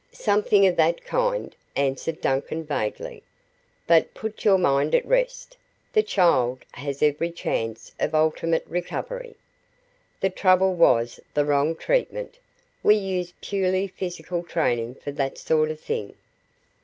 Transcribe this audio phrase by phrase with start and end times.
[0.11, 3.21] "Something of that kind," answered Duncan vaguely.
[3.85, 5.55] "But put your mind at rest
[5.93, 9.35] the child has every chance of ultimate recovery.
[10.19, 12.39] The trouble was the wrong treatment.
[12.81, 16.15] We use purely physical training for that sort of thing."